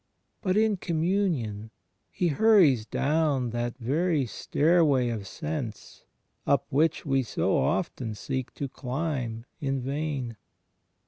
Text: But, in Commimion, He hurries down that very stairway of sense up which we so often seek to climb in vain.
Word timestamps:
But, 0.41 0.57
in 0.57 0.77
Commimion, 0.77 1.69
He 2.09 2.29
hurries 2.29 2.87
down 2.87 3.51
that 3.51 3.77
very 3.77 4.25
stairway 4.25 5.09
of 5.09 5.27
sense 5.27 6.05
up 6.47 6.65
which 6.71 7.05
we 7.05 7.21
so 7.21 7.55
often 7.59 8.15
seek 8.15 8.51
to 8.55 8.67
climb 8.67 9.45
in 9.59 9.79
vain. 9.79 10.37